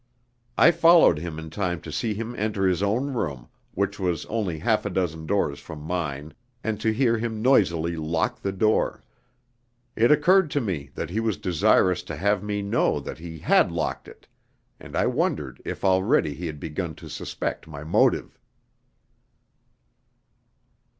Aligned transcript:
I 0.57 0.71
followed 0.71 1.19
him 1.19 1.37
in 1.37 1.51
time 1.51 1.79
to 1.81 1.91
see 1.91 2.15
him 2.15 2.33
enter 2.35 2.65
his 2.67 2.81
own 2.81 3.13
room, 3.13 3.49
which 3.75 3.99
was 3.99 4.25
only 4.25 4.57
half 4.57 4.83
a 4.83 4.89
dozen 4.89 5.27
doors 5.27 5.59
from 5.59 5.79
mine, 5.79 6.33
and 6.63 6.81
to 6.81 6.91
hear 6.91 7.19
him 7.19 7.39
noisily 7.43 7.95
lock 7.95 8.41
the 8.41 8.51
door. 8.51 9.03
It 9.95 10.11
occurred 10.11 10.49
to 10.49 10.59
me 10.59 10.89
that 10.95 11.11
he 11.11 11.19
was 11.19 11.37
desirous 11.37 12.01
to 12.05 12.15
have 12.15 12.41
me 12.41 12.63
know 12.63 12.99
that 12.99 13.19
he 13.19 13.37
had 13.37 13.71
locked 13.71 14.07
it, 14.07 14.27
and 14.79 14.95
I 14.95 15.05
wondered 15.05 15.61
if 15.65 15.85
already 15.85 16.33
he 16.33 16.47
had 16.47 16.59
begun 16.59 16.95
to 16.95 17.07
suspect 17.07 17.67
my 17.67 17.83
motive. 17.83 18.39